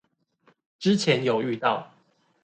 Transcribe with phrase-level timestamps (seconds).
[0.79, 1.91] 之前有遇到